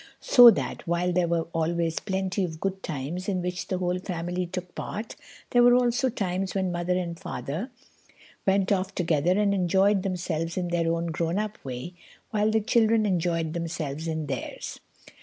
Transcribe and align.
So 0.23 0.49
that, 0.49 0.87
while 0.87 1.11
there 1.13 1.27
were 1.27 1.45
always 1.53 1.99
plenty 1.99 2.43
of 2.43 2.59
good 2.59 2.81
times 2.81 3.29
in 3.29 3.39
which 3.43 3.67
the 3.67 3.77
whole 3.77 3.99
family 3.99 4.47
took 4.47 4.73
part, 4.73 5.15
there 5.51 5.61
were 5.61 5.75
also 5.75 6.09
times 6.09 6.55
when 6.55 6.73
Father 6.73 6.97
and 6.97 7.19
Mother 7.23 7.69
went 8.47 8.71
off 8.71 8.95
together 8.95 9.39
and 9.39 9.53
enjoyed 9.53 10.01
themselves 10.01 10.57
in 10.57 10.69
their 10.69 10.91
own 10.91 11.11
grown 11.11 11.37
up 11.37 11.63
way, 11.63 11.93
while 12.31 12.49
the 12.49 12.61
children 12.61 13.05
enjoyed 13.05 13.53
themselves 13.53 14.07
in 14.07 14.25
theirs. 14.25 14.79